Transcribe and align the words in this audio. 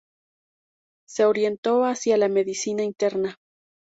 Se 1.07 1.25
orientó 1.25 1.83
hacia 1.85 2.17
la 2.17 2.27
medicina 2.27 2.81
interna. 2.81 3.35